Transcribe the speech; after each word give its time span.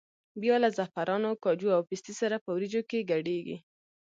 بیا 0.41 0.55
له 0.63 0.69
زعفرانو، 0.77 1.31
کاجو 1.43 1.69
او 1.77 1.81
پستې 1.89 2.13
سره 2.21 2.35
په 2.43 2.49
وریجو 2.55 2.81
کې 2.89 3.07
ګډېږي. 3.11 3.57